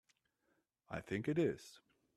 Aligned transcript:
I 0.89 0.99
think 1.01 1.27
it 1.27 1.37
is. 1.37 1.79